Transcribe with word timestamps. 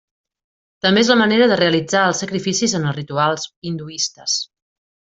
També 0.85 1.03
és 1.05 1.11
la 1.13 1.17
manera 1.21 1.49
de 1.51 1.59
realitzar 1.61 2.07
els 2.13 2.25
sacrificis 2.25 2.75
en 2.81 2.89
els 2.93 2.99
rituals 2.99 3.47
hinduistes. 3.73 4.43